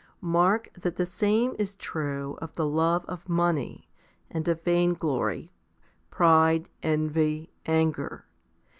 [0.23, 3.87] Mark that the same is true of the love of money,
[4.31, 5.51] and of vain glory,
[6.09, 8.25] pride, envy, anger.